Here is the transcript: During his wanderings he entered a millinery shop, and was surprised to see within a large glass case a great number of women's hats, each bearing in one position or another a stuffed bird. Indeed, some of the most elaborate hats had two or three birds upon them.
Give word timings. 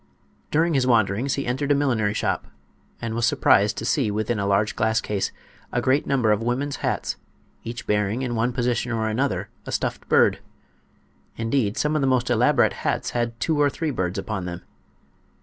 During 0.49 0.73
his 0.73 0.87
wanderings 0.87 1.35
he 1.35 1.45
entered 1.45 1.71
a 1.71 1.75
millinery 1.75 2.15
shop, 2.15 2.47
and 2.99 3.13
was 3.13 3.23
surprised 3.27 3.77
to 3.77 3.85
see 3.85 4.09
within 4.09 4.39
a 4.39 4.47
large 4.47 4.75
glass 4.75 4.99
case 4.99 5.31
a 5.71 5.79
great 5.79 6.07
number 6.07 6.31
of 6.31 6.41
women's 6.41 6.77
hats, 6.77 7.17
each 7.63 7.85
bearing 7.85 8.23
in 8.23 8.33
one 8.33 8.51
position 8.51 8.91
or 8.91 9.07
another 9.09 9.49
a 9.67 9.71
stuffed 9.71 10.09
bird. 10.09 10.39
Indeed, 11.37 11.77
some 11.77 11.93
of 11.95 12.01
the 12.01 12.07
most 12.07 12.31
elaborate 12.31 12.73
hats 12.81 13.11
had 13.11 13.39
two 13.39 13.61
or 13.61 13.69
three 13.69 13.91
birds 13.91 14.17
upon 14.17 14.45
them. 14.45 14.63